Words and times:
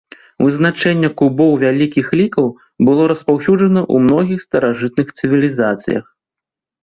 Вызначэнне 0.43 1.09
кубоў 1.19 1.51
вялікіх 1.63 2.07
лікаў 2.21 2.47
было 2.87 3.01
распаўсюджана 3.11 3.81
ў 3.93 3.95
многіх 4.05 4.39
старажытных 4.49 5.07
цывілізацыях. 5.19 6.05